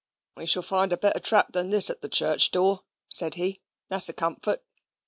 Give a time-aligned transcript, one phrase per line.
[0.35, 4.09] "We shall find a better trap than this at the church door," says he; "that's
[4.09, 4.63] a comfort."